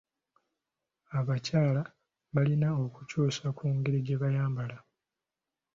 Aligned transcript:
Abakyala 1.19 1.81
balina 2.33 2.67
okukyusa 2.85 3.45
ku 3.57 3.65
ngeri 3.75 3.99
gye 4.05 4.15
bayambala. 4.21 4.77